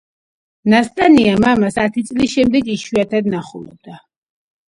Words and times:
ნასტასია 0.73 1.33
მამას 1.43 1.77
ათი 1.83 2.03
წლის 2.09 2.33
შემდეგ 2.37 2.71
იშვიათად 2.77 3.31
ნახულობდა. 3.37 4.01